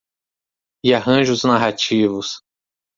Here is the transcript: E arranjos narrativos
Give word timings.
E 0.83 0.95
arranjos 0.95 1.43
narrativos 1.43 2.41